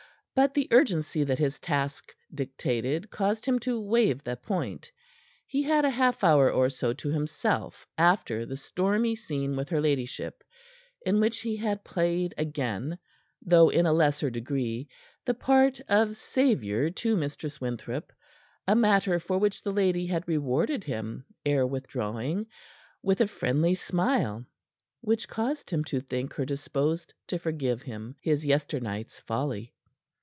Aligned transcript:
But 0.33 0.53
the 0.53 0.69
urgency 0.71 1.25
that 1.25 1.39
his 1.39 1.59
task 1.59 2.13
dictated 2.33 3.11
caused 3.11 3.45
him 3.45 3.59
to 3.59 3.79
waive 3.81 4.23
the 4.23 4.37
point. 4.37 4.89
He 5.45 5.61
had 5.63 5.83
a 5.83 5.89
half 5.89 6.23
hour 6.23 6.49
or 6.49 6.69
so 6.69 6.93
to 6.93 7.09
himself 7.09 7.85
after 7.97 8.45
the 8.45 8.55
stormy 8.55 9.13
scene 9.13 9.57
with 9.57 9.67
her 9.69 9.81
ladyship, 9.81 10.41
in 11.05 11.19
which 11.19 11.41
he 11.41 11.57
had 11.57 11.83
played 11.83 12.33
again 12.37 12.97
though 13.41 13.67
in 13.67 13.85
a 13.85 13.91
lesser 13.91 14.29
degree 14.29 14.87
the 15.25 15.33
part 15.33 15.81
of 15.89 16.15
savior 16.15 16.89
to 16.89 17.17
Mistress 17.17 17.59
Winthrop, 17.59 18.13
a 18.65 18.73
matter 18.73 19.19
for 19.19 19.37
which 19.37 19.61
the 19.63 19.73
lady 19.73 20.07
had 20.07 20.25
rewarded 20.29 20.85
him, 20.85 21.25
ere 21.45 21.67
withdrawing, 21.67 22.47
with 23.03 23.19
a 23.19 23.27
friendly 23.27 23.75
smile, 23.75 24.45
which 25.01 25.27
caused 25.27 25.69
him 25.71 25.83
to 25.83 25.99
think 25.99 26.33
her 26.35 26.45
disposed 26.45 27.13
to 27.27 27.37
forgive 27.37 27.81
him 27.81 28.15
his 28.21 28.45
yesternight's 28.45 29.19
folly. 29.19 29.73